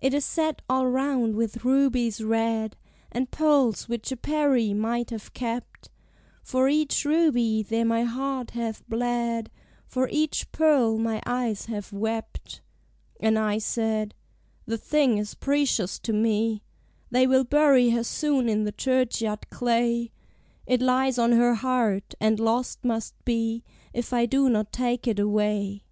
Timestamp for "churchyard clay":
18.72-20.10